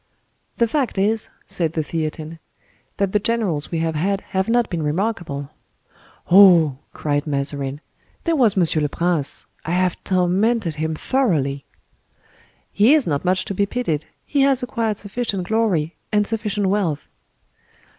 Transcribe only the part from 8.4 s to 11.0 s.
Monsieur le Prince. I have tormented him